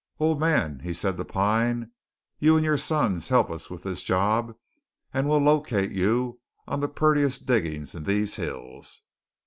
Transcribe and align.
Old 0.19 0.39
man," 0.39 0.79
he 0.79 0.93
said 0.95 1.17
to 1.17 1.25
Pine, 1.25 1.91
"you 2.39 2.55
and 2.55 2.65
yore 2.65 2.75
sons 2.75 3.27
help 3.27 3.51
us 3.51 3.69
with 3.69 3.83
this 3.83 4.01
job, 4.01 4.55
and 5.13 5.29
we'll 5.29 5.37
locate 5.37 5.91
you 5.91 6.39
on 6.67 6.79
the 6.79 6.89
purtiest 6.89 7.45
diggings 7.45 7.93
in 7.93 8.05
these 8.05 8.35
hills." 8.35 9.03